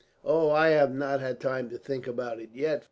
[0.25, 2.79] "Oh, I have not had time to think about it, yet!"